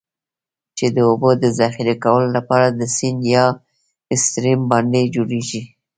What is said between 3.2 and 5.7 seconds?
یا Stream باندی جوړیږي.